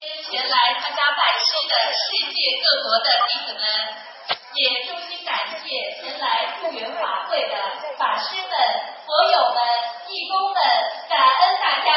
[0.00, 3.64] 前来参加拜师的世界各国的弟子们，
[4.52, 5.64] 也衷心感谢
[6.02, 7.56] 前来助缘法会的
[7.96, 8.50] 法师们、
[9.06, 9.62] 佛友们、
[10.08, 10.62] 义工们，
[11.08, 11.94] 感恩大家。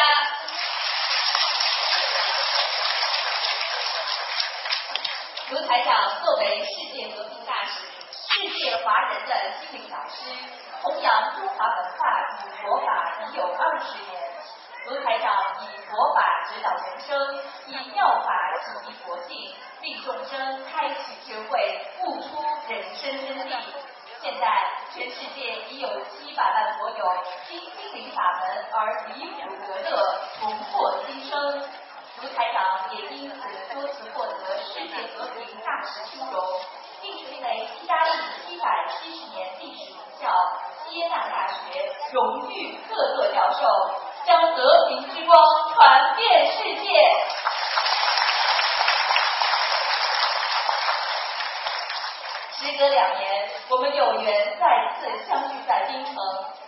[5.49, 7.81] 卢台长作为世界和平大使，
[8.13, 10.31] 世界华人的心灵导师，
[10.81, 14.38] 弘扬中华文化与佛法已有二十年。
[14.85, 18.31] 卢台长以佛法指导人生，以妙法
[18.63, 23.59] 启迪佛性，令众生开启智慧，悟出人生真谛。
[24.21, 27.05] 现在，全世界已有七百万佛友
[27.49, 31.61] 因心灵法门而离苦得乐，重获新生。
[32.21, 36.43] 卢台长也因此多次获得世界和平大使殊荣，
[37.01, 38.11] 并成为意大利
[38.45, 40.27] 七百七十年历史名校
[40.89, 44.01] 耶纳大学荣誉客座教授。
[44.29, 45.35] 将和平之光
[45.73, 46.87] 传遍世界。
[52.53, 56.13] 时隔两年，我们有缘再次相聚在冰城，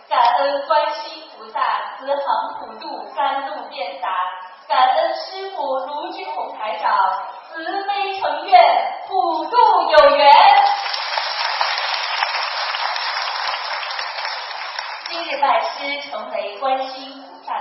[0.08, 1.60] 感恩观世菩萨
[2.00, 4.08] 慈航普渡，甘露遍洒；
[4.66, 8.60] 感恩师父卢军宏台长慈悲成愿，
[9.06, 9.56] 普渡
[9.88, 10.32] 有缘。
[15.08, 16.92] 今日拜师，成为观世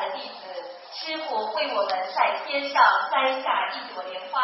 [0.01, 0.47] 的弟子，
[0.93, 4.43] 师傅为我们在天上摘下一朵莲花，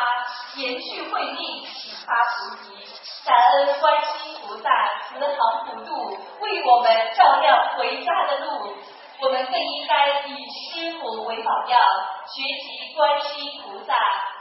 [0.56, 2.88] 延续慧命，启发菩提。
[3.26, 4.70] 感恩观世菩萨
[5.02, 8.74] 慈航普渡，为我们照亮回家的路。
[9.20, 11.82] 我们更应该以师傅为榜样，
[12.28, 13.28] 学习观世
[13.62, 13.94] 菩萨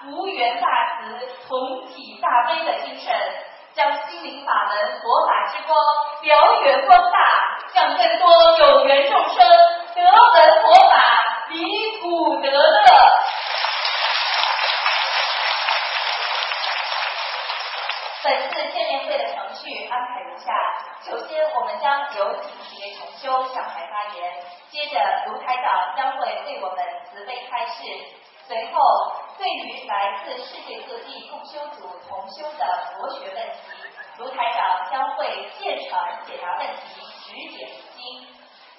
[0.05, 3.13] 无缘大慈、同体大悲的精神，
[3.75, 5.77] 将心灵法门、佛法之光
[6.23, 7.19] 燎原光大，
[7.75, 9.45] 让更多有缘众生。
[9.97, 11.03] 得闻佛法，
[11.49, 12.85] 离苦得乐。
[18.25, 20.53] 本次见面会的程序安排如下：
[21.01, 22.51] 首先，我们将由几
[22.83, 24.33] 位同修上台发言；
[24.69, 27.85] 接着，卢台长将会为我们慈悲开示；
[28.49, 28.83] 随后，
[29.39, 32.67] 对于来自世界各地共修组同修的
[32.99, 33.89] 佛学问题，
[34.19, 37.71] 卢台长将会现场解答问题，指点。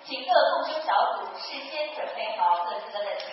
[0.03, 3.25] 请各共修小组事先准备好各自的问题，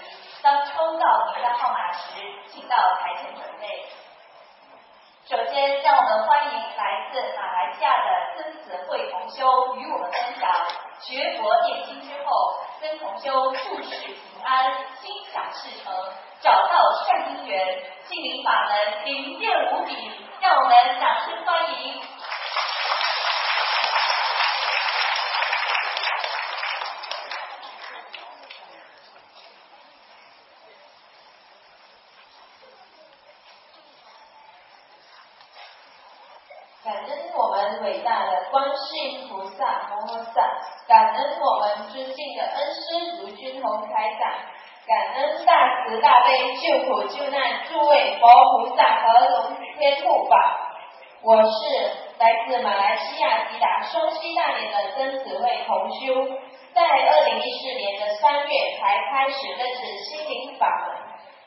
[0.43, 3.85] 当抽到名单号码时，请到台前准备。
[5.27, 9.09] 首先，让我们欢迎来自马来西亚的曾子慧
[9.77, 10.51] 与我们分享
[11.01, 15.93] 学佛念经之后，曾同修处世平安，心想事成，
[16.41, 22.03] 找到善因缘，心灵法门灵验无比，让我们掌声欢迎。
[36.85, 40.43] 感恩我们伟大的观世音菩萨摩诃萨，
[40.89, 44.33] 感恩我们尊敬的恩师卢君宏台长，
[44.87, 50.71] 感恩大慈大悲救苦救难诸位佛菩萨和龙天护法。
[51.23, 56.37] 我是来自马来西亚吉达双溪大连的曾子慧同修，
[56.75, 60.97] 在二零一四年的三月才开始认识心灵法门，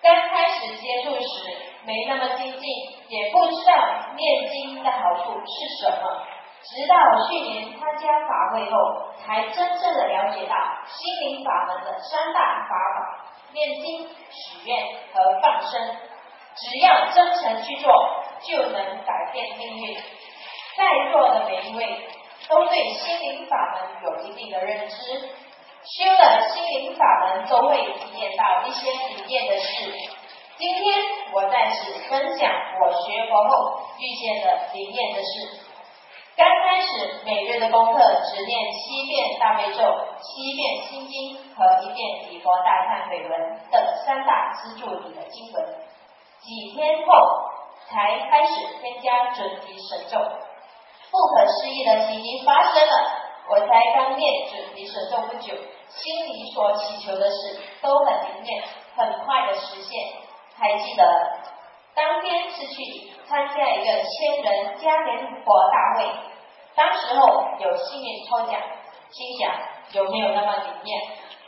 [0.02, 2.64] 刚开始接触时没那么精进，
[3.10, 3.74] 也不知道
[4.16, 6.24] 念经的好处是什么。
[6.64, 6.96] 直到
[7.28, 10.56] 去年参加法会后，才真正的了解到
[10.88, 15.96] 心灵法门的三大法宝：念经、许愿和放生。
[16.56, 17.94] 只要真诚去做，
[18.42, 19.96] 就能改变命运。
[20.76, 22.08] 在座的每一位
[22.50, 24.96] 都对心灵法门有一定的认知，
[25.84, 29.92] 修了心灵法门都会体验到一些灵验的事。
[30.58, 32.52] 今天我在此分享
[32.82, 35.67] 我学佛后遇见的灵验的事。
[36.38, 39.82] 刚开始每日的功课只念七遍大悲咒、
[40.22, 45.66] 七遍心经和一遍礼佛大忏悔文等三大支柱里的经文，
[46.40, 47.14] 几天后
[47.90, 50.20] 才开始添加准提神咒。
[51.10, 52.94] 不可思议的奇迹发生了，
[53.50, 55.56] 我才刚念准提神咒不久，
[55.90, 58.64] 心里所祈求的事都很灵验，
[58.96, 60.06] 很快的实现。
[60.56, 61.04] 还记得
[61.96, 66.08] 当天是去参加一个千人嘉年华大会。
[66.78, 67.26] 当时候
[67.60, 68.62] 有幸运抽奖，
[69.10, 69.52] 心想
[69.94, 71.02] 有没有那么灵验？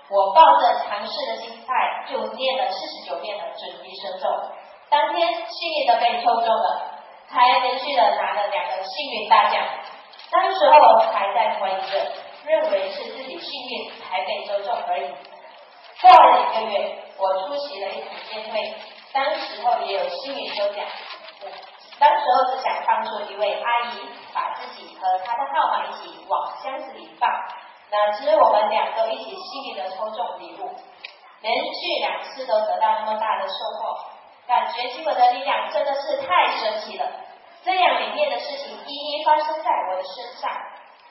[0.09, 4.25] 我抱着尝试的心态，就念了四十九遍的准提神咒。
[4.89, 6.97] 当天幸运的被抽中了，
[7.29, 9.63] 还连续的拿了两个幸运大奖。
[10.31, 12.11] 当时候还在怀疑着，
[12.47, 15.13] 认为是自己幸运才被抽中而已。
[16.01, 18.73] 过了一个月，我出席了一场宴会，
[19.13, 20.83] 当时候也有幸运抽奖，
[21.99, 27.29] 当时候只想帮助一位阿姨把自己和她的号码一起往箱子里放，
[27.91, 30.71] 哪知我们俩都一起幸运的抽中礼物，
[31.41, 33.99] 连续两次都得到那么大的收获，
[34.47, 37.05] 感觉基本的力量真的是太神奇了。
[37.65, 40.49] 这样里面的事情一一发生在我的身上，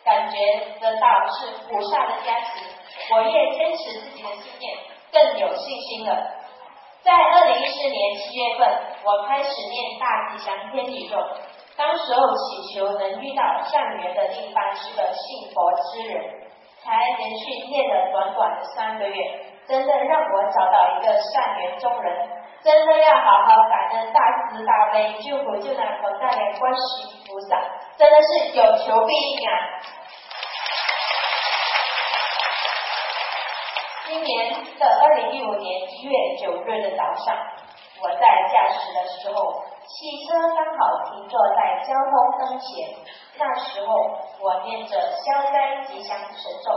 [0.03, 0.37] 感觉
[0.81, 2.65] 得到是菩萨的加持，
[3.13, 4.79] 我越坚持自己的信念，
[5.13, 6.38] 更有信心了。
[7.09, 8.69] 在二零一四年七月份，
[9.03, 11.17] 我开始念大吉祥天宇宙。
[11.75, 16.21] 当时候祈求能遇到善缘的另一半是个信佛之人，
[16.85, 19.25] 才连续念了短短的三个月，
[19.67, 22.29] 真的让我找到一个善缘中人。
[22.61, 24.21] 真的要好好感恩大
[24.51, 27.57] 慈大悲救苦救难广大的观世音菩萨，
[27.97, 29.81] 真的是有求必应啊！
[34.09, 37.37] 今年的二零一五年一月九日的早上，
[38.01, 42.89] 我在驾驶的时候，汽车刚好停坐在交通灯前。
[43.37, 43.93] 那时候
[44.41, 46.73] 我念着消灾吉祥神咒，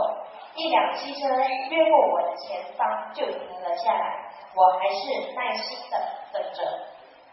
[0.56, 1.26] 一辆汽车
[1.70, 4.30] 越过我的前方就停了下来。
[4.54, 5.96] 我还是耐心的
[6.34, 6.62] 等着。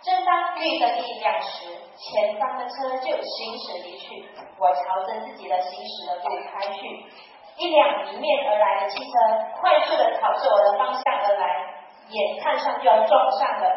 [0.02, 4.26] 正当绿灯一亮时，前方的车就行驶离去。
[4.58, 7.06] 我朝着自己的行驶的路开去。
[7.60, 9.12] 一辆迎面而来的汽车
[9.60, 11.44] 快速的朝着我的方向而来，
[12.08, 13.70] 眼看上就要撞上了，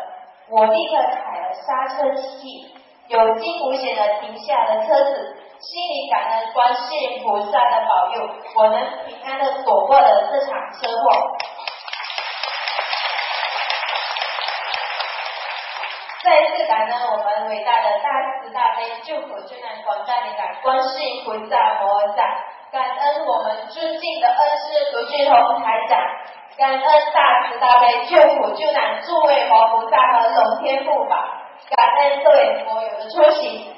[0.48, 2.72] 我立刻踩了刹车器，
[3.08, 11.10] 有惊无险的停下了车子，心里感恩观世音菩萨的保佑，我能平安的躲过了这场车祸。
[16.22, 18.08] 再次感恩我们伟大的大
[18.44, 22.22] 慈大悲救苦救难广大灵感观世音菩萨摩诃萨。
[22.72, 26.00] 感恩我们尊敬的恩师卢俊宏台长，
[26.56, 26.80] 感恩
[27.12, 31.42] 大慈大悲救苦救难诸位佛菩萨和龙天护法，
[31.76, 33.71] 感恩各位佛友的出席。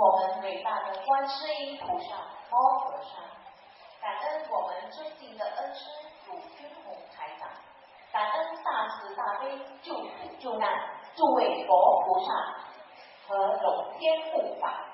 [0.00, 2.16] 我们伟大的观世音菩萨
[2.50, 3.20] 摩诃萨，
[4.00, 5.90] 感恩我们尊敬的恩师
[6.26, 7.50] 鲁君宏台长，
[8.10, 10.08] 感恩大慈大悲救苦
[10.38, 10.70] 救难
[11.14, 12.32] 诸位佛菩萨
[13.28, 14.86] 和龙天护法。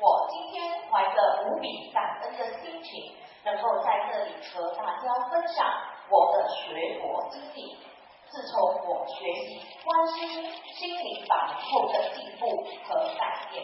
[0.00, 5.64] 我今天怀着无比感恩的心情，能够在这里和大家分享
[6.10, 7.78] 我的学佛经历。
[8.28, 13.62] 自从我学习观世音心灵法后的进步和改变。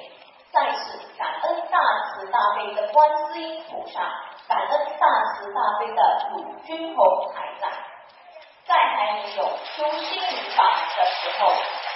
[0.51, 1.79] 再次感恩大
[2.09, 4.01] 慈大悲的观世音菩萨，
[4.49, 7.71] 感恩大慈大悲的鲁君侯台长。
[8.65, 10.65] 在还没有修心灵法
[10.97, 11.49] 的时候，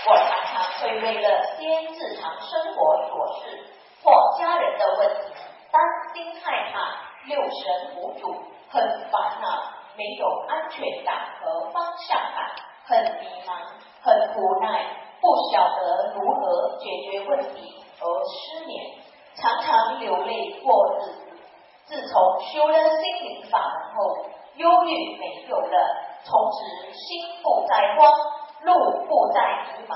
[0.08, 3.64] 我常常会为了些日常生活琐事
[4.02, 5.34] 或家人的问题，
[5.70, 5.82] 担
[6.14, 8.34] 心害怕，六神无主，
[8.70, 9.64] 很烦恼，
[9.96, 12.50] 没有安全感和方向感，
[12.86, 13.52] 很迷茫，
[14.02, 14.86] 很无奈，
[15.20, 17.81] 不晓得如何解决问题。
[18.02, 18.94] 而失眠，
[19.36, 21.28] 常常流泪过日子。
[21.86, 28.12] 自从修了心灵法门后，忧郁没有了，从此心不再慌，
[28.62, 29.94] 路不再迷茫，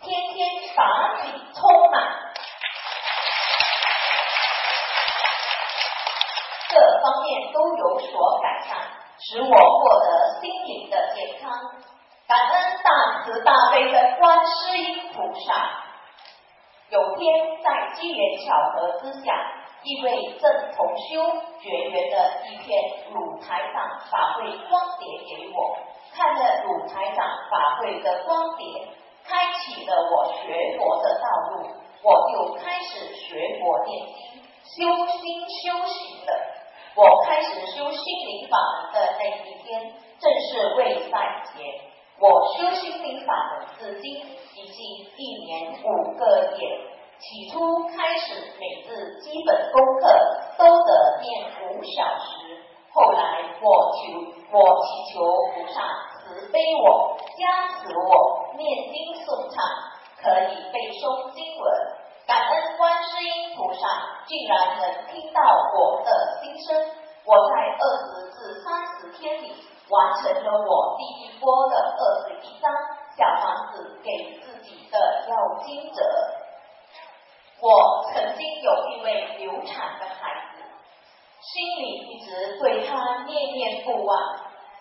[0.00, 2.02] 天天法喜充满，
[6.70, 8.78] 各方面都有所改善，
[9.18, 11.52] 使我获得心灵的健康。
[12.28, 15.81] 感恩大慈大悲的观世音菩萨。
[16.92, 19.32] 有天在机缘巧合之下，
[19.82, 22.68] 一位正同修绝缘的一篇
[23.14, 25.74] 鲁台长法会光碟给我，
[26.14, 28.66] 看了鲁台长法会的光碟，
[29.24, 31.66] 开启了我学佛的道路，
[32.02, 36.30] 我就开始学佛念经、修心修行了。
[36.94, 41.91] 我开始修心灵法门的那一天，正是未赛节。
[42.22, 44.78] 我修心灵法的至今已经
[45.16, 46.78] 一年五个月。
[47.18, 50.06] 起初开始每日基本功课
[50.56, 52.62] 都得念五小时，
[52.92, 55.18] 后来我求我祈求
[55.50, 55.82] 菩萨
[56.22, 58.94] 慈悲我，加持我念经
[59.26, 59.58] 诵唱，
[60.22, 61.72] 可以背诵经文。
[62.24, 65.42] 感恩观世音菩萨竟然能听到
[65.74, 66.70] 我的心声。
[67.24, 69.54] 我在二十至三十天里
[69.88, 72.72] 完成了我第一波的二十一张
[73.16, 76.02] 小房子给自己的要经者。
[77.60, 80.62] 我曾经有一位流产的孩子，
[81.40, 84.36] 心里一直对他念念不忘。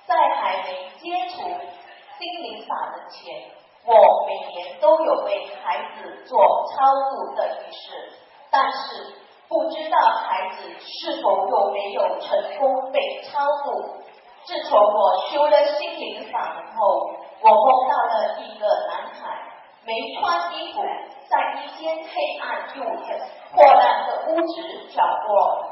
[0.08, 3.52] 在还没接触心灵法门前，
[3.86, 6.76] 我每年都有为孩子做超
[7.12, 8.12] 度的仪式，
[8.50, 9.14] 但是
[9.48, 14.01] 不知道孩子是否有没有成功被超度。
[14.46, 19.38] 自从我修了心灵法门后，我梦到了一个男孩，
[19.86, 20.82] 没穿衣服。
[21.30, 23.08] 在一间黑暗又很
[23.54, 24.54] 破烂的屋子
[24.94, 25.64] 角落，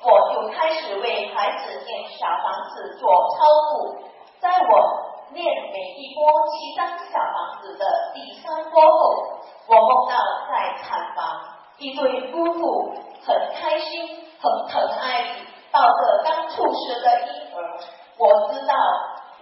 [0.00, 3.36] 我就开始为孩子念小房子做超
[3.72, 3.98] 度。
[4.38, 10.14] 在我念每一波七张小房子的第三波后，我梦到
[10.48, 11.42] 在产房，
[11.78, 12.94] 一对夫妇
[13.26, 14.06] 很开心、
[14.40, 15.34] 很疼爱
[15.72, 17.80] 抱着刚出生的婴儿。
[18.18, 18.74] 我知道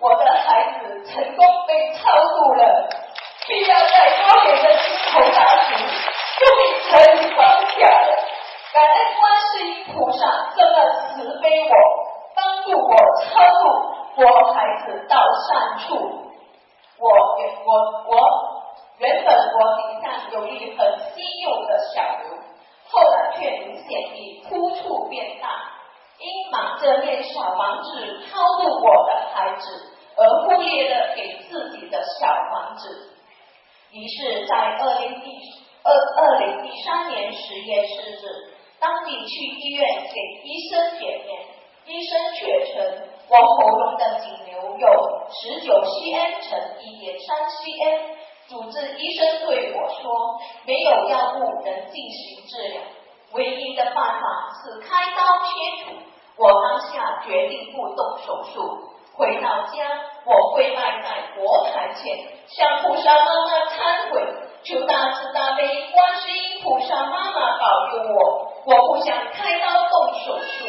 [0.01, 2.89] 我的孩子成功被超度了。
[3.49, 8.11] 必要在高原的金头大石，终于可以放下了。
[8.75, 10.21] 感恩观世音菩萨
[10.57, 10.77] 这么
[11.09, 11.73] 慈悲我，
[12.35, 12.93] 帮助我
[13.23, 13.31] 超
[13.63, 13.65] 度
[14.17, 15.95] 我孩子到善处。
[16.99, 17.71] 我原我
[18.11, 18.13] 我
[18.99, 22.37] 原本我顶上有一很稀有的小瘤，
[22.91, 25.49] 后来却明显已突触变大，
[26.19, 33.13] 因忙着念小房子超度我的孩子，而忽略了给自己的小房子。
[33.93, 35.27] 于是，在二零一
[35.83, 41.47] 二二零一三年十月四日，当你去医院给医生检验，
[41.87, 44.87] 医生确称我喉咙的颈瘤有
[45.31, 48.17] 十九 cm 乘一点三 cm。
[48.49, 52.81] 主治医生对我说，没有药物能进行治疗，
[53.33, 55.93] 唯一的办法是开刀切除。
[56.39, 58.91] 我当下决定不动手术。
[59.15, 59.89] 回到家，
[60.27, 64.23] 我跪拜在佛台前，向菩萨妈妈忏悔，
[64.63, 68.53] 求大慈大悲观世音菩萨妈妈保佑我。
[68.67, 70.67] 我不想开刀动手术，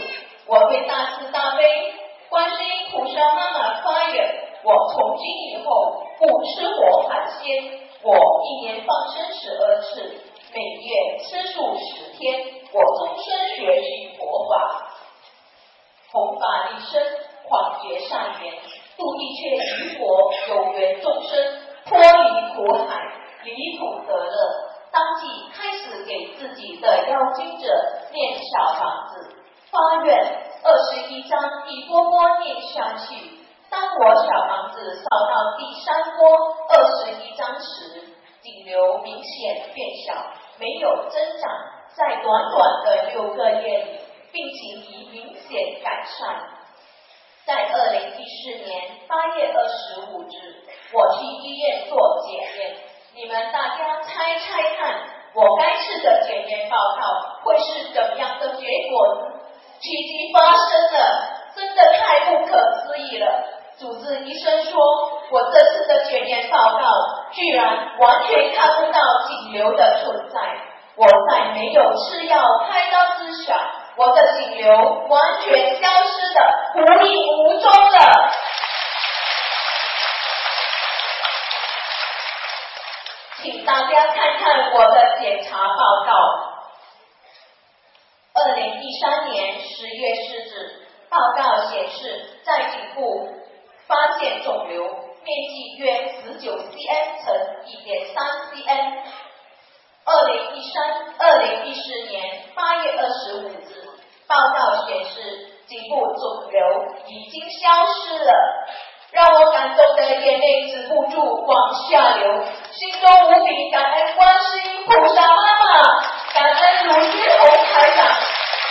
[0.48, 1.94] 我对大慈大悲
[2.30, 4.26] 观世音菩萨妈妈发愿，
[4.64, 10.22] 我从今以后不吃活海鲜，我一年放生十二次，
[10.54, 12.40] 每月吃素十天，
[12.74, 14.54] 我终身学习佛法，
[16.12, 17.02] 弘法利生。
[17.50, 18.54] 广结善缘，
[18.98, 21.32] 度一切与我有缘众生
[21.86, 23.02] 脱离苦海，
[23.46, 24.36] 离苦得乐。
[24.92, 27.68] 当即开始给自己的邀请者
[28.12, 29.34] 念小房子，
[29.72, 30.14] 发愿
[30.62, 31.40] 二十一章
[31.70, 33.16] 一波波念下去。
[33.70, 36.28] 当我小房子烧到第三波
[36.68, 38.04] 二十一章时，
[38.68, 40.14] 颈瘤明显变小，
[40.60, 41.50] 没有增长，
[41.96, 44.00] 在短短的六个月里，
[44.34, 46.36] 病情已明显改善。
[47.46, 51.98] 在二零一四年八月二十五日，我去医院做
[52.28, 52.76] 检验。
[53.16, 55.00] 你们大家猜猜看，
[55.34, 59.40] 我该次的检验报告会是怎么样的结果呢？
[59.80, 63.46] 奇迹发生了，真的太不可思议了！
[63.80, 64.82] 主治医生说，
[65.30, 66.88] 我这次的检验报告
[67.32, 70.40] 居然完全看不到颈瘤的存在。
[70.96, 73.56] 我在没有吃药开刀之下。
[73.98, 74.70] 我的颈瘤
[75.10, 76.40] 完全消失的
[76.76, 78.32] 无影无踪了，
[83.42, 86.14] 请大家看看我的检查报告。
[88.36, 93.34] 二零一三年十月四日，报告显示在颈部
[93.88, 94.88] 发现肿瘤，
[95.28, 95.84] 面积约
[96.24, 97.36] 十九 cm 乘
[97.68, 99.04] 一点三 cm。
[100.06, 100.76] 二零一三
[101.20, 103.84] 二零一四年八月二十五日。
[104.26, 105.16] 报告显示，
[105.68, 106.60] 颈部肿瘤
[107.08, 108.32] 已经消失了，
[109.12, 115.82] 让我感动的眼泪止不住往下流，心中无比感恩观世音菩萨妈妈，
[116.34, 118.06] 感恩卢军红台长，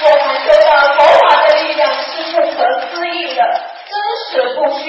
[0.04, 3.42] 我感受到佛法的力量是不可思议的，
[3.88, 3.94] 真
[4.28, 4.86] 实不虚，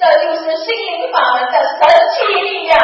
[0.00, 2.78] 这就是心灵法门的神奇力量。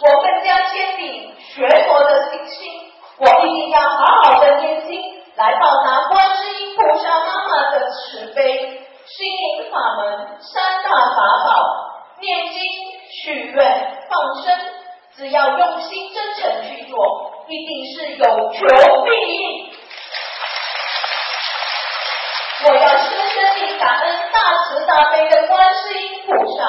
[0.00, 5.00] 我更加坚定学佛的信心，我一定要好好的念经。
[5.36, 8.42] 来报答观世音菩萨妈妈的慈悲，
[9.06, 11.50] 心灵法门三大法宝：
[12.20, 12.62] 念经、
[13.22, 14.46] 许愿、放生。
[15.16, 18.58] 只要用心真诚去做，一定是有求
[19.04, 19.72] 必应。
[22.66, 22.88] 我要
[23.54, 26.66] 深深地感恩大慈大悲的观世音菩萨。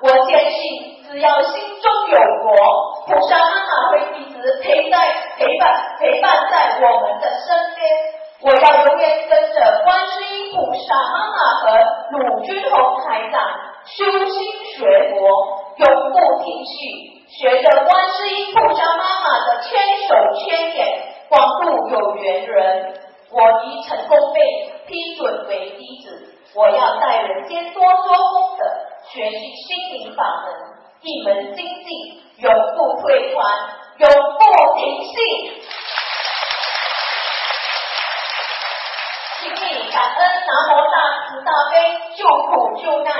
[0.00, 4.98] 我坚信，只要心中有佛，菩萨妈妈会一直陪在。
[5.36, 7.88] 陪伴陪伴在我们的身边。
[8.42, 11.64] 我要永远跟着观世音菩萨妈妈和
[12.10, 13.40] 鲁君红台长
[13.84, 14.36] 修心
[14.76, 15.18] 学佛，
[15.76, 20.86] 永不停息，学着观世音菩萨妈妈的千手千眼，
[21.28, 23.00] 广度有缘人。
[23.32, 24.40] 我已成功被
[24.86, 28.64] 批准为弟子，我要在人间多做功德，
[29.12, 30.54] 学习心灵法门，
[31.02, 33.44] 一门精进，永不退转，
[33.98, 34.44] 永不
[34.78, 35.14] 停息。
[39.40, 40.96] 请你感恩南无大
[41.28, 41.74] 慈大悲
[42.16, 43.14] 救苦救难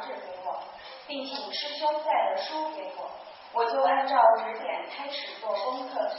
[0.00, 0.62] 志给我，
[1.06, 3.10] 并请师兄带了书给我，
[3.52, 6.10] 我就按照指点开始做功课。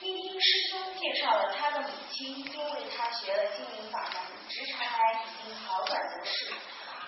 [0.00, 6.52] 一听师兄介绍了他的母亲，因为他学了心灵法门，直肠癌已经好转的事，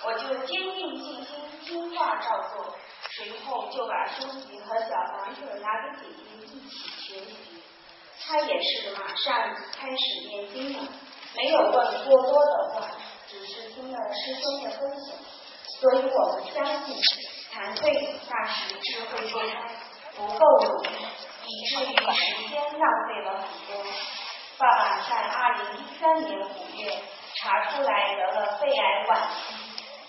[0.05, 2.75] 我就坚定信心，听话照做。
[3.17, 7.63] 随后就把书籍和小房子拿给姐姐一起学习，
[8.21, 10.89] 她也是马上开始念经了，
[11.35, 12.91] 没有问过多的话，
[13.29, 15.17] 只是听了师兄的分享。
[15.81, 16.97] 所以我们相信
[17.53, 19.47] 残废那时智慧不关
[20.17, 20.89] 不够努力
[21.45, 23.85] 以至于时间浪费了很多
[24.59, 26.93] 爸爸在二零一三年五月
[27.35, 29.55] 查出来得了肺癌晚期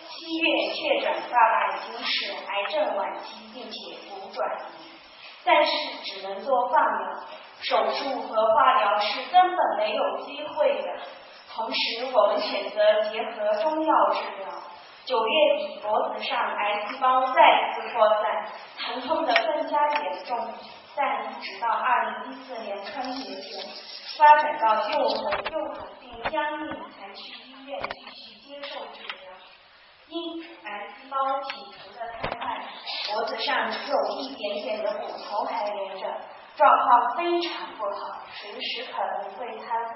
[0.10, 4.92] 七月确诊爸爸已经是癌症晚期并且骨转移
[5.44, 5.72] 但是
[6.04, 7.28] 只能做放疗
[7.62, 10.90] 手术和化疗是根本没有机会的。
[11.50, 14.47] 同时我们选择结合中药治疗。
[15.08, 18.46] 九月底脖子上癌细胞再次扩散，
[18.78, 20.38] 疼痛的更加严重，
[20.98, 23.64] 但直到二零一四年春节前，
[24.18, 29.32] 发展到右肋右肋病僵硬，才去医院继续接受治疗。
[30.10, 32.60] 因癌细胞起伏的太快，
[33.10, 36.06] 脖子上只有一点点的骨头还连着，
[36.58, 39.80] 状况非常不好，随时可能会瘫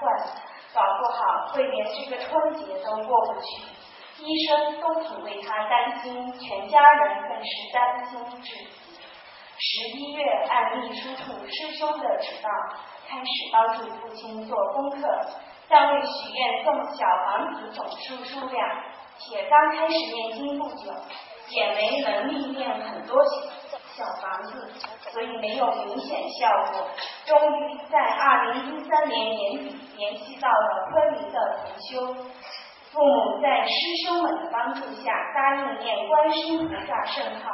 [0.72, 3.81] 搞不好会连这个春节都过不去。
[4.18, 8.92] 医生都挺为他担心全家人更是担心至极
[9.58, 12.48] 十一月按秘书处师兄的指导
[13.08, 15.06] 开始帮助父亲做功课
[15.68, 18.68] 但为许愿送小房子总数数量
[19.18, 20.92] 且刚开始念经不久
[21.50, 23.16] 也没能力念很多
[23.94, 24.72] 小房子
[25.10, 26.88] 所以没有明显效果
[27.26, 30.82] 终于在二零一三年年底联系到了。
[30.92, 32.14] 昆明的同修
[32.92, 33.72] 父母在师
[34.04, 37.50] 兄们的帮助下答应念观世音菩萨圣号，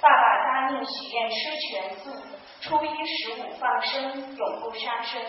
[0.00, 1.36] 爸爸答应许愿吃
[1.68, 2.10] 全素，
[2.62, 5.20] 初一十五放生，永不杀生，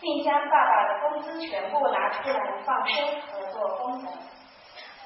[0.00, 4.08] 并将爸爸的工资全部拿出来放生和做功德。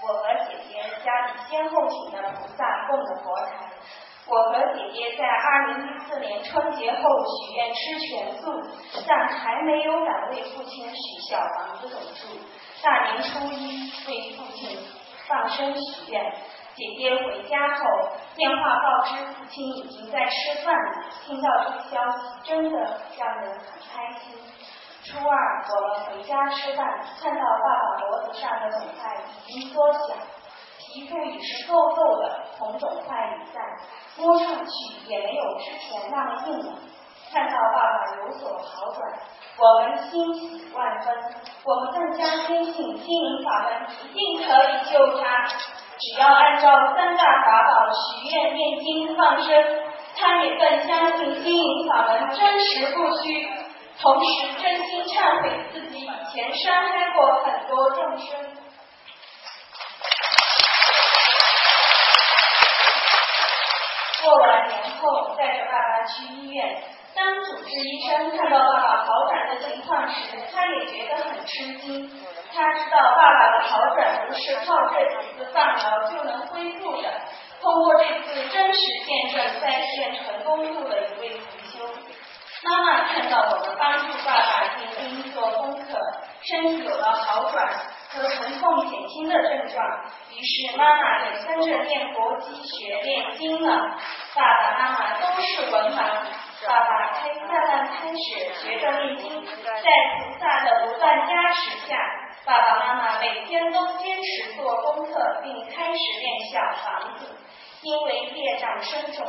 [0.03, 3.67] 我和姐姐家里先后请的菩萨供的佛台，
[4.27, 8.61] 我和姐姐在二零一四年春节后许愿吃全素，
[9.09, 12.39] 但还没有敢为父亲许小房子等住。
[12.83, 14.77] 大年初一，为父亲
[15.29, 16.35] 放生许愿。
[16.75, 17.85] 姐姐回家后，
[18.35, 21.05] 电话告知父亲已经在吃饭了。
[21.25, 24.35] 听到这消息，真的让人很开心。
[25.05, 29.17] 初二，我们回家吃饭，看到爸爸脖子上的肿块
[29.47, 30.15] 已经缩小，
[30.79, 33.63] 皮肤已是厚厚的，红肿块已散，
[34.17, 34.73] 摸上去
[35.07, 36.79] 也没有之前那么硬了。
[37.33, 39.11] 看到爸爸有所好转，
[39.57, 41.15] 我们欣喜万分。
[41.65, 45.47] 我们更加坚信心灵法门一定可以救他。
[45.47, 49.49] 只要按照三大法宝许愿、念经、放生，
[50.15, 53.49] 他也更相信心灵法门真实不虚。
[53.99, 58.37] 同时，真心忏悔自己以前伤害过很多众生。
[64.23, 66.83] 过完年后，带着爸爸去医院。
[67.15, 70.15] 当主治医生看到爸爸好转的情况时，
[70.53, 72.11] 他也觉得很吃惊。
[72.55, 77.09] 他知道爸爸的好转不是靠这几次放疗就能恢复的。
[77.61, 81.95] 通过这次真实见证，在线成功入了一位同修。
[82.65, 85.99] 妈妈看到我们帮助爸爸念经做功课，
[86.43, 87.69] 身体有了好转
[88.11, 89.85] 和疼痛减轻的症状，
[90.31, 93.97] 于是妈妈也跟着念佛积学念经了。
[94.35, 96.25] 爸爸妈妈都是文盲，
[96.67, 101.99] 爸爸开慢慢开始学着念经，在菩萨的不断加持下，
[102.45, 107.37] 爸爸妈妈每天都坚持做功课，并开始练小房子。
[107.83, 109.27] 因为业障深重。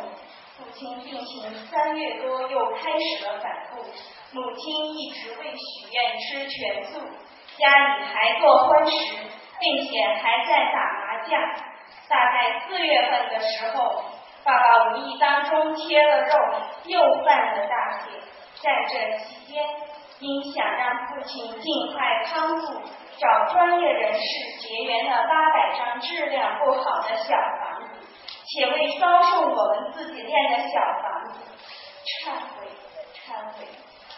[0.55, 3.83] 父亲病情三月多又开始了反复，
[4.31, 6.99] 母亲一直未许愿吃全素，
[7.57, 9.17] 家里还做荤食，
[9.59, 11.41] 并且还在打麻将。
[12.07, 14.03] 大概四月份的时候，
[14.43, 16.33] 爸爸无意当中切了肉，
[16.85, 18.19] 又犯了大戒。
[18.61, 19.63] 在这期间，
[20.19, 22.81] 因想让父亲尽快康复，
[23.17, 24.21] 找专业人士
[24.59, 28.07] 结缘了八百张质量不好的小房子。
[28.45, 31.39] 且为遭受我们自己练的小房子，
[32.05, 32.67] 忏悔，
[33.15, 33.65] 忏悔。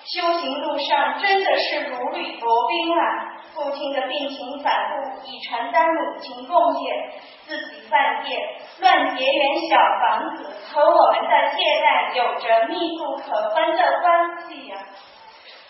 [0.06, 3.35] 修行路上真的是如履薄冰啊！
[3.56, 7.10] 父亲的病情反复，已承担母亲贡献，
[7.48, 8.38] 自己犯戒，
[8.82, 14.76] 乱结缘小房子，和我们的借贷有着密不可分的关系呀！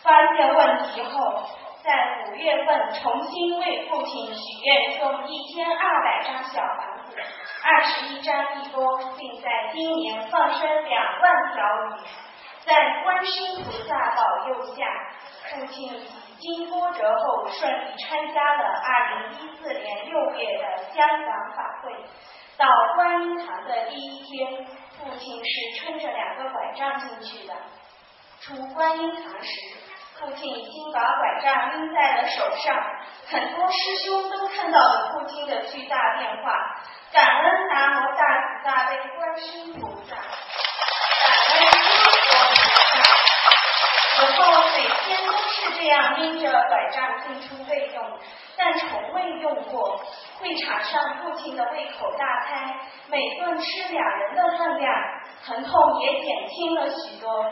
[0.01, 1.43] 发现问题后，
[1.83, 7.15] 在五月份重新为父亲许愿，送一千二百张小房子。
[7.63, 12.03] 二十一张一波，并在今年放生两万条鱼。
[12.65, 14.85] 在观世音菩萨保佑下，
[15.49, 15.91] 父亲
[16.39, 21.93] 经波折后顺利参加了二零一四年六月的香港法会。
[22.57, 24.65] 到观音堂的第一天，
[24.97, 27.53] 父亲是撑着两个拐杖进去的。
[28.39, 29.49] 出观音堂时，
[30.19, 32.75] 父亲已经把拐杖拎在了手上。
[33.27, 36.79] 很多师兄都看到了父亲的巨大变化。
[37.11, 42.54] 感恩南无大慈大悲观世音菩萨，感恩
[44.15, 44.35] 诸佛菩萨。
[44.35, 48.03] 以后每天都是这样拎着拐杖进出费用，
[48.57, 50.01] 但从未用过。
[50.39, 52.75] 会场上父亲的胃口大开，
[53.09, 54.93] 每顿吃两人的分量，
[55.45, 57.45] 疼痛也减轻了许多。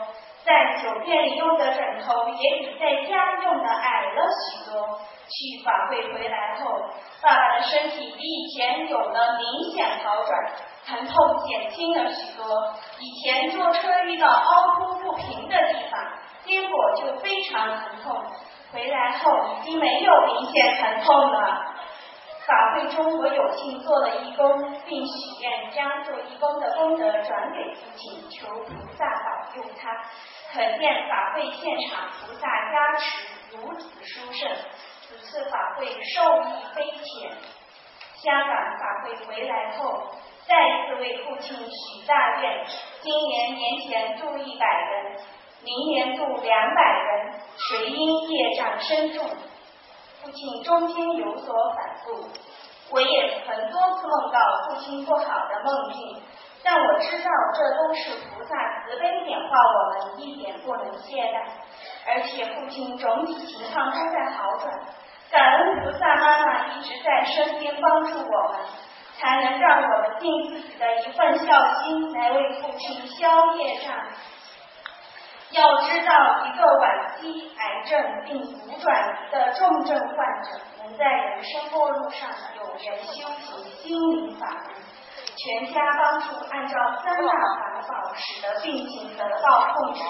[0.44, 5.00] 在酒店里用的枕头也比在家用的矮了许多。
[5.26, 6.82] 去法会回来后，
[7.22, 10.52] 爸爸的身体比以前有了明显好转，
[10.86, 12.74] 疼痛减轻了许多。
[13.00, 15.98] 以前坐车遇到凹凸不平的地方，
[16.44, 18.24] 结果就非常疼痛，
[18.72, 21.74] 回来后已经没有明显疼痛了。
[22.46, 29.90] 法会中，我有幸做了义工，并许愿将做义工的功德转给父亲，求菩萨保佑他。
[30.52, 33.26] 可见法会现场菩萨加持
[33.56, 34.50] 如此殊胜。
[35.00, 37.30] 此次法会受益匪浅。
[38.16, 40.02] 香港法会回来后，
[40.46, 40.54] 再
[40.86, 42.64] 次为父亲许大愿：
[43.00, 45.16] 今年年前度一百人，
[45.64, 47.32] 明年度两百人。
[47.56, 49.24] 谁因业障深重，
[50.20, 52.28] 父亲中间有所反复。
[52.90, 56.20] 我也曾多次梦到父亲不好的梦境，
[56.64, 61.44] 但我知道这都是菩萨慈悲点化我们，一点不能懈怠。
[62.06, 64.74] 而且父亲总体情况都在好转，
[65.30, 68.60] 感恩菩萨妈妈一直在身边帮助我们，
[69.16, 73.94] 才能让我们尽自己的一份孝心来为父亲消业障。
[75.50, 84.74] 要知道，一个晚期癌症并无转移的重症患者，能在人生末路上有缘修行心灵法门，
[85.36, 90.00] 全家帮助按照三大法宝，使得病情得到控制。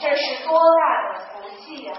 [0.00, 1.92] 这是多大的福气呀！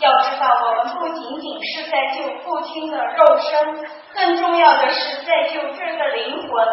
[0.00, 6.66] 要知道，我们不仅仅是在救父亲的肉身，更重要的是在救这个灵魂。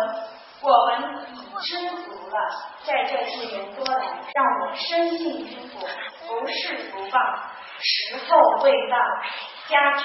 [0.62, 1.90] 我们已知
[2.34, 2.50] 了，
[2.84, 5.88] 在这一年多来，让我深信因果，
[6.28, 7.20] 不是不报，
[7.80, 8.98] 时候未到。
[9.70, 10.04] 加之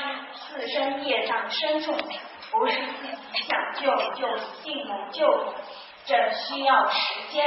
[0.53, 1.97] 自身业障深重，
[2.51, 5.27] 不是自己想救就一定能救，
[6.07, 6.99] 这需要时
[7.33, 7.45] 间。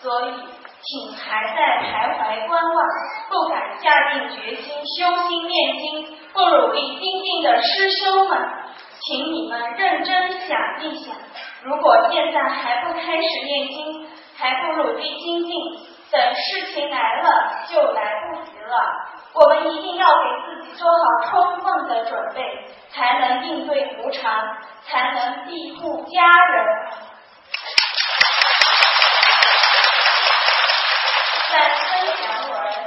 [0.00, 0.34] 所以。
[0.86, 2.76] 请还在徘徊观望、
[3.30, 8.38] 不敢下定决心修心念经、不努力精进的师兄们，
[9.06, 11.14] 请你们认真想一想：
[11.62, 15.52] 如果现在还不开始念经，还不努力精进，
[16.10, 18.74] 等事情来了就来不及了。
[19.34, 20.96] 我们一定要给自己做好
[21.28, 26.64] 充分的准备，才能应对无常，才能庇护家人。
[31.50, 32.78] 三分享我儿子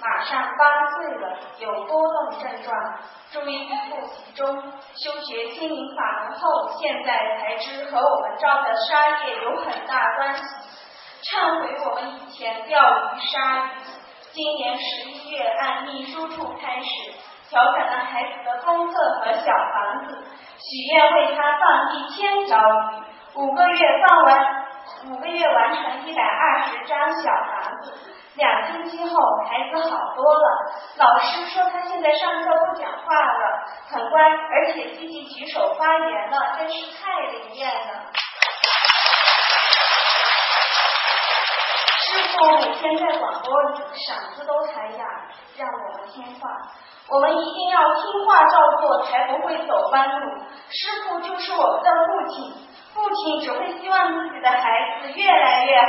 [0.00, 2.74] 马上八岁了，有多动症状，
[3.32, 4.60] 注意力不集中。
[4.94, 10.42] 修学心灵法门后，现在才知和我们造的杀业有很大关系。
[11.22, 12.80] 忏悔我们以前钓
[13.14, 13.68] 鱼杀鱼。
[14.32, 17.12] 今年十一月按秘书处开始
[17.48, 18.24] 调整了孩。
[18.24, 20.24] 子的功课和小房子，
[20.58, 24.64] 许愿为他放一千条鱼，五个月放完，
[25.08, 27.94] 五个月完成一百二十张小房子。
[28.36, 29.16] 两星期后，
[29.48, 30.46] 孩子好多了。
[30.96, 37.94] 老师说他现在上课不讲话了，很乖，而且积极举手发言了，真是太灵验了。
[42.04, 45.04] 师傅每天在广播里嗓子都喊哑，
[45.56, 46.50] 让我们听话。
[47.08, 50.38] 我们一定要听话照做，才不会走弯路。
[50.68, 52.52] 师傅就是我们的父亲。
[52.96, 55.86] 父亲只会希望自己的孩子越来越好，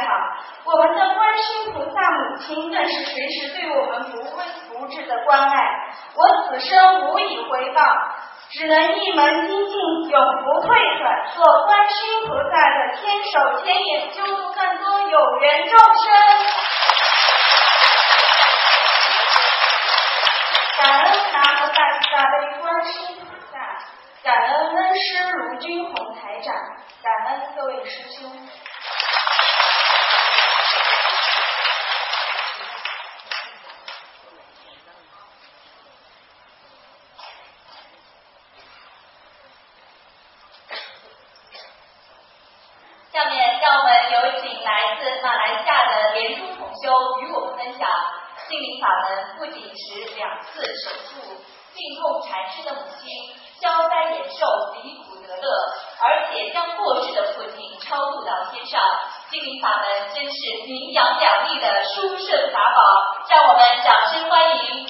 [0.65, 5.55] 我们的观世音菩萨母亲更是随时对我们不会不至的关爱。
[6.13, 7.81] 我此生无以回报，
[8.51, 16.03] 只能一门精进，永不退转，做观世音菩萨的千手千眼，救度更多有缘众生。
[20.79, 23.36] 感恩南无大慈大悲观世菩萨，
[24.23, 26.53] 感恩恩师卢军宏台长。
[27.01, 28.31] 感恩各位师兄。
[43.13, 47.89] 下面让我们有请来自马来西亚的莲珠同修与我们分享
[48.47, 51.41] 心灵法门，不仅是两次手术，
[51.73, 54.45] 病痛缠身的母亲消灾延寿，
[54.83, 55.47] 离苦得乐。
[55.99, 58.79] 而且将过世的父亲超度到天上，
[59.31, 62.81] 心灵法门真是名扬两利的殊胜法宝，
[63.29, 64.87] 让我们掌声欢迎。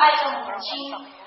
[0.00, 1.19] 爱的母亲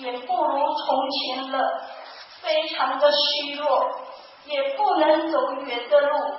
[0.00, 1.82] 也不如从前了，
[2.42, 3.90] 非常的虚弱，
[4.46, 6.36] 也不能走远的路，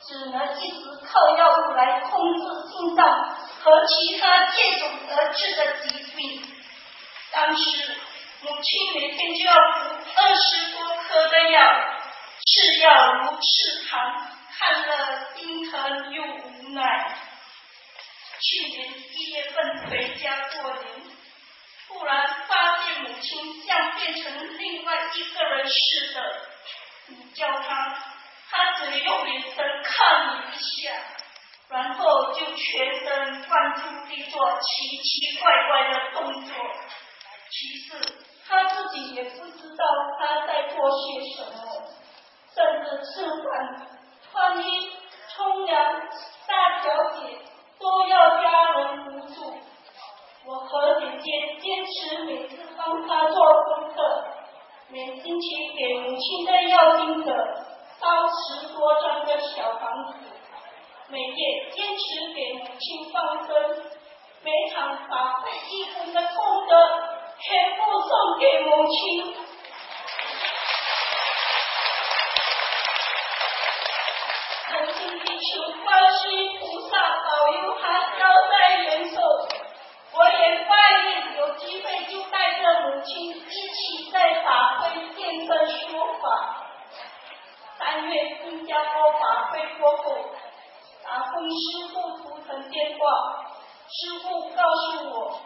[0.00, 6.42] 只能一直靠药物来控制心脏和其他接踵而至的疾病。
[7.32, 7.96] 当时
[8.42, 11.60] 母亲每天就要服二十多颗的药，
[12.44, 14.00] 吃药如吃糖，
[14.58, 14.90] 看了
[15.36, 17.16] 心疼又无奈。
[18.40, 20.84] 去年一月份回家过年，
[21.92, 26.48] 突然发现母亲像变成另外一个人似的。
[27.08, 27.96] 你叫她，
[28.50, 30.92] 她只用眼神看你一下，
[31.68, 36.54] 然后就全神贯注地做奇奇怪怪的动作。
[37.50, 38.00] 其实
[38.48, 39.84] 他自己也不知道
[40.18, 41.60] 他在做些什么，
[42.54, 43.86] 甚至吃饭、
[44.30, 44.32] 穿
[44.64, 44.90] 衣、
[45.34, 46.00] 冲凉、
[46.46, 46.86] 大小
[47.20, 47.38] 姐
[47.78, 49.60] 都要家人辅助。
[50.44, 54.24] 我和姐姐坚持每次帮她做功课，
[54.88, 57.32] 每星期给母亲的药金者
[58.00, 60.14] 烧十多张的小房子，
[61.08, 63.54] 每夜坚持给母亲放生，
[64.42, 66.76] 每场法会义工的功德
[67.38, 69.36] 全部送给母亲。
[74.66, 79.20] 恳请地求观世音菩萨保佑他消灾延寿。
[80.14, 80.70] 我也发
[81.04, 84.82] 愿有机会就带着母亲一起在法会
[85.14, 86.66] 见证说法。
[87.78, 90.16] 三月新加坡法会过后，
[91.02, 93.02] 打通师傅图腾电话，
[93.88, 95.40] 师傅告诉我。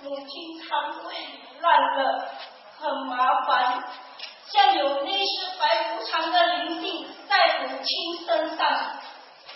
[0.00, 1.14] 母亲肠胃
[1.60, 2.28] 烂了，
[2.78, 3.82] 很麻烦，
[4.46, 8.68] 像有内视白无常的灵性在母亲身上。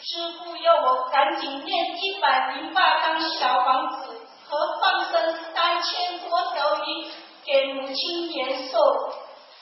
[0.02, 7.10] 师傅要我赶紧念一百零八张小房子和放生三千多条鱼
[7.44, 8.78] 给母亲延寿，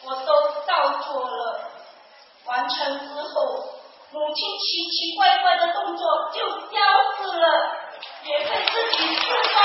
[0.04, 0.32] 我都
[0.64, 1.70] 照做了。
[2.44, 3.26] 完成之后，
[4.12, 6.76] 母亲奇奇怪怪的动作就消
[7.16, 7.46] 失了，
[8.22, 9.56] 也会自己吃饭。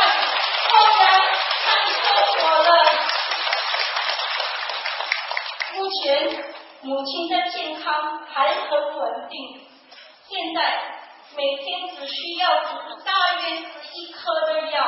[0.72, 1.04] 后来
[1.62, 2.02] 上厕
[2.40, 2.70] 所了。
[5.74, 6.00] 目前
[6.82, 9.68] 母亲的健康还很稳定，
[10.28, 10.60] 现在
[11.36, 12.70] 每天只需要吃
[13.04, 14.80] 大约是一颗的药，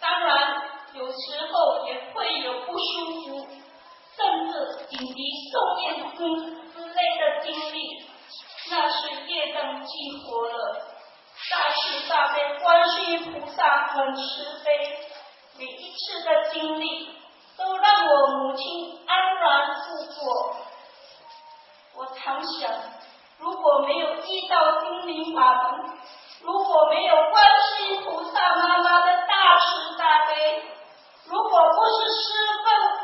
[0.00, 0.62] 当然
[0.94, 1.16] 有时
[1.50, 2.82] 候也会有不舒
[3.24, 3.48] 服，
[4.16, 5.22] 甚至紧急
[6.22, 8.06] 送院之类的经历，
[8.70, 9.90] 那是业障激
[10.22, 10.86] 活了。
[11.50, 14.98] 大慈大悲观世音菩萨很慈悲，
[15.58, 17.10] 每一次的经历
[17.58, 19.80] 都让我母亲安然度
[20.20, 20.56] 过。
[21.96, 22.70] 我常想，
[23.38, 25.98] 如果没有遇到金灵法门，
[26.42, 30.62] 如果没有观世音菩萨妈妈的大慈大悲，
[31.26, 32.30] 如果不是师
[32.62, 33.01] 父，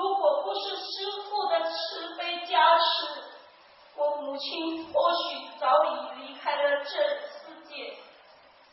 [0.00, 3.22] 如果不是师父的慈悲加持，
[3.94, 7.98] 我母亲或许早已离开了这世界。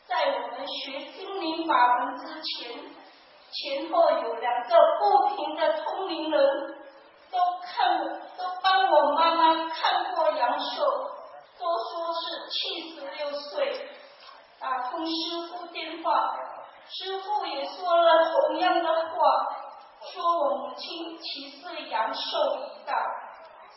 [0.06, 2.80] 在我们学心灵法门之前，
[3.52, 6.74] 前后有两个不平的通灵人，
[7.30, 7.98] 都看
[8.38, 10.82] 都帮我妈妈看过阳寿，
[11.58, 13.90] 都说是七十六岁。
[14.58, 15.12] 打通师
[15.52, 16.34] 傅电话，
[16.88, 19.56] 师傅也说了同样的话，
[20.12, 22.20] 说我母亲其实阳寿
[22.56, 22.94] 已到，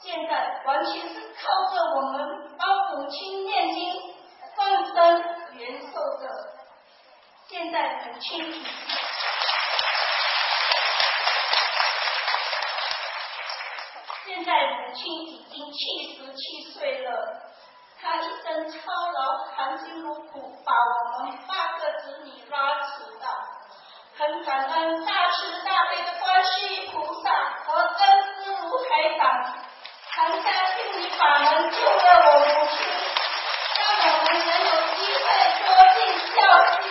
[0.02, 1.42] 现在完全是靠
[1.74, 4.12] 着我们帮母亲念经。
[4.54, 4.96] 放生
[5.58, 5.88] 延寿
[6.20, 6.28] 的，
[7.48, 8.64] 现在母亲，
[14.26, 15.80] 现在母亲已经七
[16.16, 17.10] 十七岁了，
[18.00, 18.78] 她一生操
[19.14, 23.26] 劳，含辛茹苦，把我们八个子女拉扯大，
[24.22, 27.32] 感恩大慈大悲的观世音菩萨
[27.66, 29.22] 和恩师如海长，
[30.12, 31.90] 常家心理法门救了
[32.28, 32.46] 我们，
[33.80, 33.82] 让。
[34.04, 35.26] 我们能有机会
[35.66, 36.00] 多尽
[36.36, 36.38] 孝
[36.82, 36.86] 心。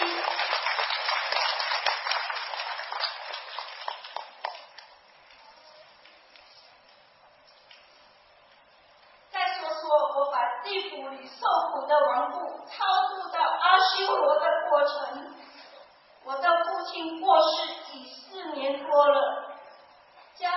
[9.31, 9.81] 再说说
[10.19, 11.39] 我把地府里受
[11.71, 12.75] 苦的亡故超
[13.09, 15.31] 度到阿修罗的过程。
[16.23, 17.47] 我的父亲过世
[17.95, 19.57] 已四年多了，
[20.37, 20.51] 家。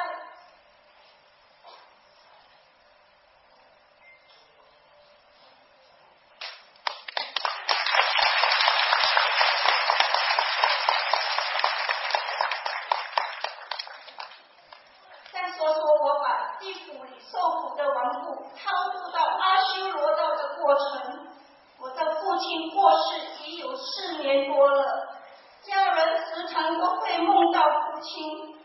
[24.47, 25.17] 多了，
[25.63, 28.55] 家人时常都会梦到父亲。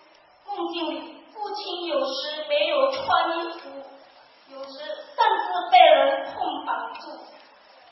[0.46, 3.68] 梦境里，父亲有时没有穿衣服，
[4.48, 7.00] 有时甚至被人痛绑住。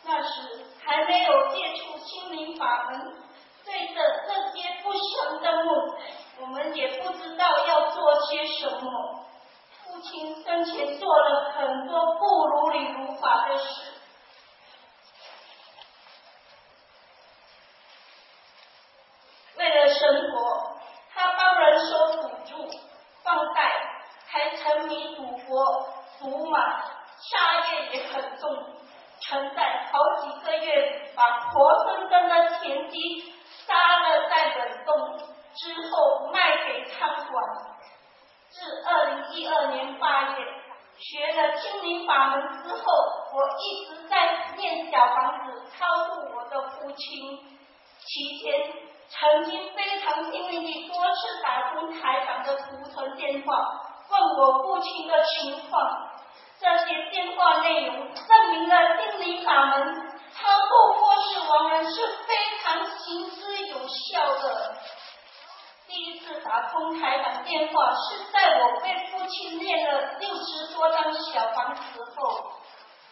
[0.05, 3.17] 那时还没有接触心灵法门，
[3.65, 4.83] 对着这些
[5.43, 5.55] 但，
[6.41, 9.25] 我们也不知道要做些什么。
[9.85, 13.93] 父亲生前做了很多不如理如法的事。
[19.57, 20.77] 为了生活，
[21.15, 22.79] 他帮人收补助、
[23.23, 23.73] 放贷，
[24.27, 25.89] 还沉迷赌博、
[26.21, 28.67] 赌马，杀业也很重。
[29.19, 33.33] 曾在好几个月把活生生的田鸡
[33.67, 35.19] 杀了再冷冻，
[35.55, 37.45] 之后卖给餐馆。
[38.51, 40.37] 至二零一二年八月，
[40.99, 42.83] 学了清明法门之后，
[43.33, 47.39] 我一直在念小房子超度我的父亲。
[47.99, 48.73] 期间，
[49.09, 53.81] 曾经非常幸运地多次打通台长的图腾电话，
[54.11, 56.13] 问我父亲的情况。
[56.59, 59.95] 这些电话内容证明了心灵法门
[60.33, 64.75] 超度过世亡人是非常行之有效的。
[65.87, 72.53] 第一次打通台长电话是在我为父亲念了六十多张小房子后，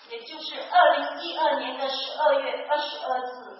[0.09, 3.59] 也就是二零一二年的十二月二十二日。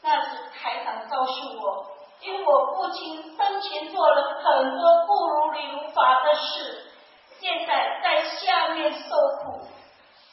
[0.00, 1.86] 那时台长告诉我，
[2.20, 6.92] 因为我父亲生前做了很多不如理如法的事，
[7.40, 9.08] 现在在下面受
[9.44, 9.68] 苦。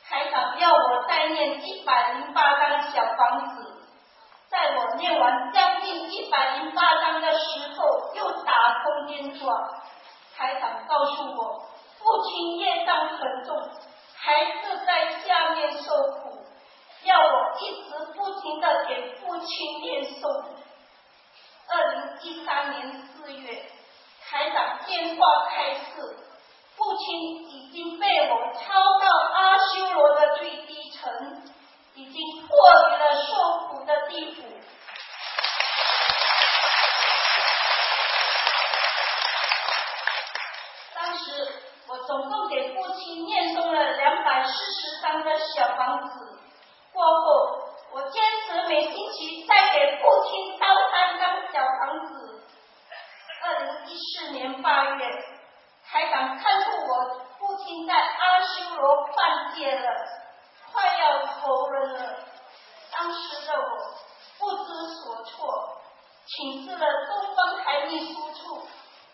[0.07, 1.29] 台长要我再
[1.61, 3.71] 一百零八张小房子。
[4.47, 9.53] 在我念完将近一百零八章的时候，又打通电话，
[10.35, 11.67] 台长告诉我，
[11.99, 13.57] 父亲业障很重，
[14.15, 15.89] 还是在下面受
[16.21, 16.45] 苦，
[17.03, 20.45] 要我一直不停的给父亲念诵。
[21.67, 23.65] 二零一三年四月，
[24.23, 26.15] 台长电话开示，
[26.77, 31.43] 父亲已经被我抄到阿修罗的最低层。
[31.97, 32.49] 已经脱
[32.89, 34.41] 离了受苦的地府。
[40.93, 46.37] 当时我总共给父亲念诵了两百四十三个小房子，
[46.91, 47.61] 过后
[47.93, 52.43] 我坚持每星期再给父亲烧三张小房子。
[53.41, 55.05] 二零一四年八月，
[55.85, 60.24] 台长看出我父亲在阿修罗犯戒了。
[60.75, 62.19] 快要投人了，
[62.91, 63.67] 当时的我
[64.37, 65.77] 不知所措，
[66.27, 68.67] 请示了东方台秘书处，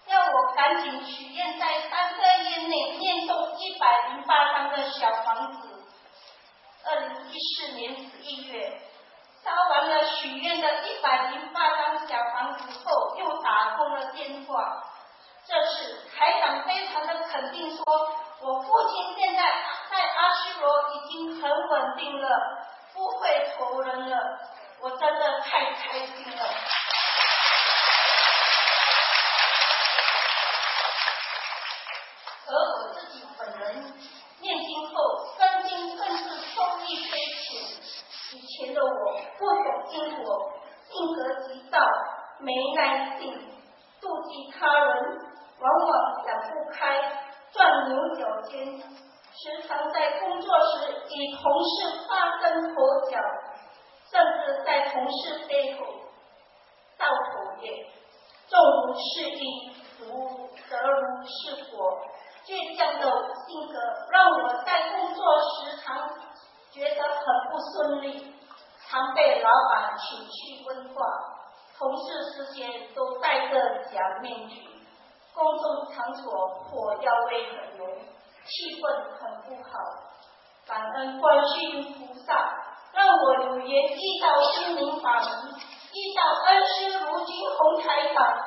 [0.07, 5.69] 要我赶紧许愿，在三个月内念诵一百零八张的小房子。
[6.83, 8.81] 二零一四年十一月，
[9.43, 14.83] 烧完了许愿的一百零八张小房子后，又打通了电话。
[15.45, 17.83] 这次台长非常的肯定说，
[18.41, 19.41] 我父亲现在
[19.91, 22.25] 在阿修罗已经很稳定了，
[22.93, 24.39] 不会投人了，
[24.79, 26.45] 我真的太开心了。
[32.47, 33.93] 而我自己本人
[34.39, 34.95] 念经后，
[35.37, 36.23] 身心更是
[36.55, 37.61] 受益匪浅。
[38.31, 38.89] 以前的我
[39.37, 40.53] 不懂因果，
[40.89, 41.77] 性格急躁，
[42.39, 43.21] 没耐性，
[43.99, 45.27] 妒忌他人。
[45.59, 46.79] 往往想不开，
[47.51, 48.81] 钻牛角尖，
[49.33, 53.17] 时常在工作时与同事发生口角，
[54.09, 55.85] 甚至在同事背后
[56.97, 57.87] 造口业。
[58.47, 62.01] 纵如是因，如得如是果。
[62.43, 63.05] 倔强的
[63.47, 63.79] 性格
[64.09, 66.09] 让我在工作时常
[66.71, 68.35] 觉得很不顺利，
[68.89, 71.05] 常被老板请去问话，
[71.77, 74.67] 同事之间都戴着假面具。
[75.33, 77.87] 公众场所火药味很浓，
[78.45, 78.85] 气氛
[79.17, 79.69] 很不好。
[80.67, 82.53] 感恩观世音菩萨，
[82.93, 85.53] 让我有缘遇到心灵法门，
[85.93, 88.37] 遇到恩师如今红台长，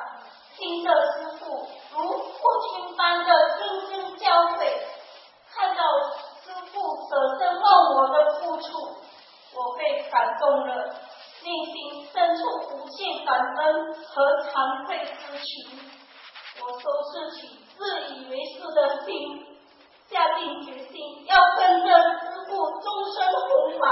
[0.55, 4.71] 听着师父如父亲般的谆谆教诲，
[5.53, 5.83] 看到
[6.43, 8.67] 师父舍身忘我的付出，
[9.53, 10.85] 我被感动了，
[11.43, 12.41] 内心深处
[12.71, 15.79] 无限感恩和惭愧之情。
[16.61, 19.54] 我收拾起自以为是的心，
[20.09, 23.83] 下定决心要跟着师傅终身弘法，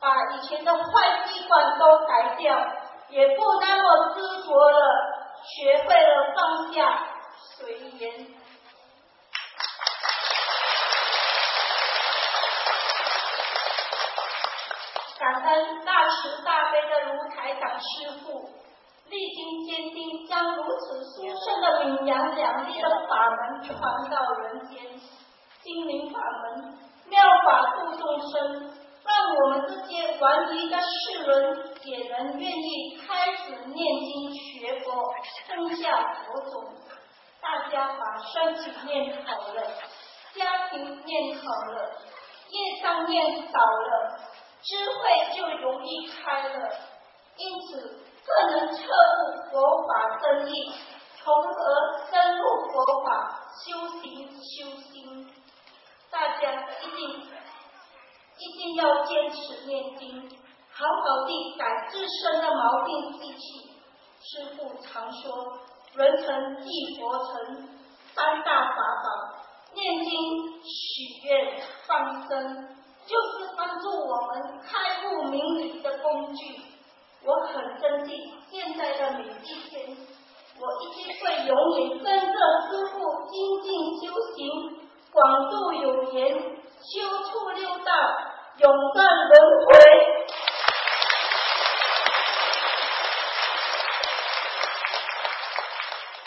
[0.00, 2.56] 把以前的坏习惯都改掉，
[3.08, 4.78] 也不那么执着了，
[5.44, 7.08] 学会了放下
[7.56, 8.26] 随缘。
[15.18, 18.50] 感恩大慈大悲的卢台长师父，
[19.08, 23.80] 历经艰辛，将如此殊胜的名扬两利的法门传
[24.10, 24.82] 到人间。
[25.64, 28.70] 心灵法门，妙法度众生，
[29.02, 34.92] 让我们这些顽皮的世人也能愿意开始念经学佛，
[35.48, 36.64] 种下佛种。
[37.40, 39.62] 大家把身体念好了，
[40.34, 41.42] 家庭念好
[41.72, 41.92] 了，
[42.50, 44.20] 业障念少了，
[44.60, 46.68] 智慧就容易开了。
[47.38, 50.74] 因此，更能彻悟佛法真意，
[51.22, 55.26] 从而深入佛法，修行修心。
[56.10, 56.52] 大家
[56.82, 56.98] 一定
[58.38, 60.28] 一定要坚持念经，
[60.72, 63.70] 好好地改自身的毛病习气。
[64.20, 65.58] 师父常说。
[65.96, 67.68] 人成即佛成，
[68.16, 69.06] 三大法宝，
[69.74, 70.10] 念经、
[70.60, 72.66] 许愿、放生，
[73.06, 76.60] 就是帮助我们开悟明理的工具。
[77.24, 79.96] 我很珍惜现在的每一天，
[80.58, 82.98] 我一定会永远跟着师父
[83.30, 84.83] 精进修行，
[85.14, 87.92] 广度有缘，修处六道，
[88.58, 89.66] 永断轮回。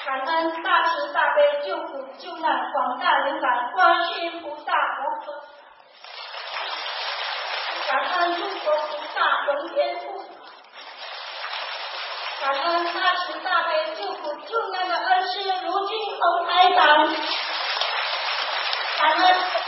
[0.05, 5.35] 感恩大慈大悲救苦救难广大灵感观世音菩萨摩诃，
[7.89, 9.17] 感恩诸佛菩萨
[9.47, 10.25] 龙天护法，
[12.39, 17.05] 感恩大慈大悲救苦救难的恩师卢俊宏台长，
[18.97, 19.66] Silence